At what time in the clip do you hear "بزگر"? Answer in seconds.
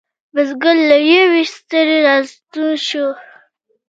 0.33-0.77